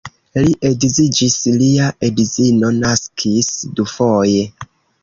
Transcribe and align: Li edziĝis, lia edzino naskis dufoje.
Li 0.45 0.53
edziĝis, 0.69 1.35
lia 1.65 1.91
edzino 2.09 2.73
naskis 2.81 3.55
dufoje. 3.83 4.47